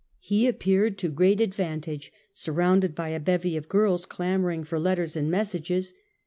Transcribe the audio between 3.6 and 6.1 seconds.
girls clamoring for letters and messages.